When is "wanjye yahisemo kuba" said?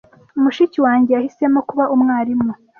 0.85-1.83